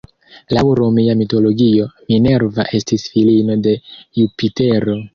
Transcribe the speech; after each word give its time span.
Laŭ 0.57 0.63
romia 0.79 1.15
mitologio, 1.19 1.87
Minerva 2.09 2.67
estis 2.81 3.09
filino 3.15 3.63
de 3.69 3.79
Jupitero. 3.99 5.03